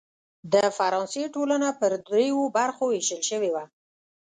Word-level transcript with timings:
د 0.53 0.55
فرانسې 0.77 1.23
ټولنه 1.35 1.69
پر 1.79 1.91
دریوو 2.07 2.51
برخو 2.57 2.83
وېشل 2.89 3.21
شوې 3.29 3.49
وه. 3.55 3.63